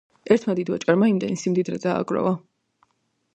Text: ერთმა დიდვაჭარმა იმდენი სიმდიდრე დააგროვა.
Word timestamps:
ერთმა 0.35 0.53
დიდვაჭარმა 0.59 1.09
იმდენი 1.13 1.37
სიმდიდრე 1.43 1.79
დააგროვა. 1.85 2.33